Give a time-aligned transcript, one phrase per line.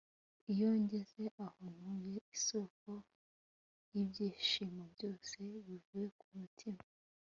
[0.51, 2.89] iyo ngeze aho ntuye- isoko,
[3.93, 5.35] y'ibyishimo byose
[5.67, 6.81] bivuye ku mutima